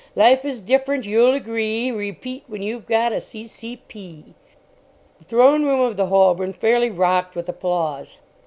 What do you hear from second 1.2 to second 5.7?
agree Repeat When you've got a C.C.P. The Throne